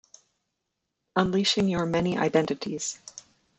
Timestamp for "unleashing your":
1.15-1.85